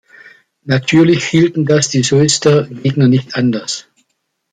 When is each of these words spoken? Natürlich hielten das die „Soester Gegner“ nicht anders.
Natürlich 0.63 1.23
hielten 1.25 1.67
das 1.67 1.89
die 1.89 2.01
„Soester 2.01 2.63
Gegner“ 2.63 3.07
nicht 3.07 3.35
anders. 3.35 3.87